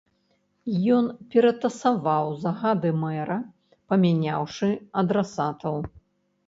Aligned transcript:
Ён 0.99 1.05
ператасаваў 1.35 2.31
загады 2.47 2.89
мэра, 3.03 3.39
памяняўшы 3.95 4.67
адрасатаў. 5.05 5.75